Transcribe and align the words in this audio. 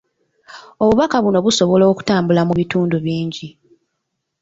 Obubaka 0.83 1.17
buno 1.23 1.39
busobola 1.45 1.83
okutambula 1.91 2.41
mu 2.47 2.53
bitundu 2.59 2.95
bingi. 3.05 3.47